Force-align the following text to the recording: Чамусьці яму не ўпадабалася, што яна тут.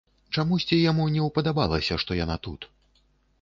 Чамусьці 0.35 0.79
яму 0.91 1.05
не 1.17 1.21
ўпадабалася, 1.27 1.99
што 2.05 2.19
яна 2.23 2.39
тут. 2.49 2.67